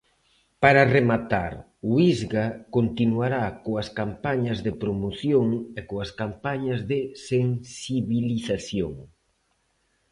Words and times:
Para 0.63 0.89
rematar, 0.95 1.53
o 1.89 1.91
Issga 2.13 2.45
continuará 2.77 3.43
coas 3.63 3.87
campañas 3.99 4.57
de 4.65 4.71
promoción 4.83 5.47
e 5.79 5.81
coas 5.89 6.11
campañas 6.21 6.79
de 6.91 6.99
sensibilización. 7.29 8.93